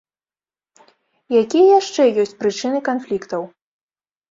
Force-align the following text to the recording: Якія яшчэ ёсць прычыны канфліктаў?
Якія 1.41 1.67
яшчэ 1.79 2.01
ёсць 2.25 2.35
прычыны 2.41 2.83
канфліктаў? 2.91 3.41